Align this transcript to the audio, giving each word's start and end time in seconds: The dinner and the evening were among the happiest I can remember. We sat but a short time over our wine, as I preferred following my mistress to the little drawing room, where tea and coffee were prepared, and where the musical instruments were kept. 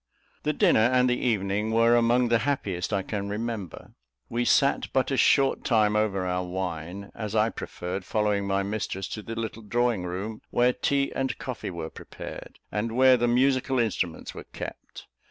The 0.41 0.51
dinner 0.53 0.79
and 0.79 1.07
the 1.07 1.19
evening 1.19 1.69
were 1.69 1.95
among 1.95 2.29
the 2.29 2.39
happiest 2.39 2.91
I 2.91 3.03
can 3.03 3.29
remember. 3.29 3.93
We 4.29 4.45
sat 4.45 4.91
but 4.93 5.11
a 5.11 5.15
short 5.15 5.63
time 5.63 5.95
over 5.95 6.25
our 6.25 6.43
wine, 6.43 7.11
as 7.13 7.35
I 7.35 7.51
preferred 7.51 8.03
following 8.03 8.47
my 8.47 8.63
mistress 8.63 9.07
to 9.09 9.21
the 9.21 9.35
little 9.39 9.61
drawing 9.61 10.01
room, 10.05 10.41
where 10.49 10.73
tea 10.73 11.11
and 11.15 11.37
coffee 11.37 11.69
were 11.69 11.91
prepared, 11.91 12.57
and 12.71 12.93
where 12.93 13.15
the 13.15 13.27
musical 13.27 13.77
instruments 13.77 14.33
were 14.33 14.45
kept. 14.45 15.05